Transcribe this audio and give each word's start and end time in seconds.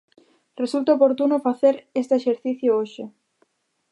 Resulta 0.61 0.95
oportuno 0.97 1.43
facer 1.47 1.75
este 2.01 2.13
exercicio 2.19 2.69
hoxe. 2.79 3.03